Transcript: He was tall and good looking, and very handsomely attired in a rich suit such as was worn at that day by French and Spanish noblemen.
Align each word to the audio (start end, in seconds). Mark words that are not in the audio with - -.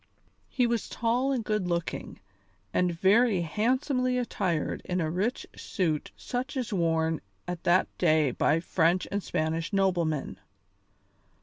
He 0.49 0.65
was 0.65 0.89
tall 0.89 1.31
and 1.31 1.43
good 1.45 1.67
looking, 1.67 2.19
and 2.73 2.91
very 2.91 3.41
handsomely 3.41 4.17
attired 4.17 4.81
in 4.83 4.99
a 4.99 5.11
rich 5.11 5.45
suit 5.55 6.09
such 6.17 6.57
as 6.57 6.73
was 6.73 6.79
worn 6.79 7.21
at 7.47 7.65
that 7.65 7.87
day 7.99 8.31
by 8.31 8.61
French 8.61 9.07
and 9.11 9.21
Spanish 9.21 9.71
noblemen. 9.71 10.39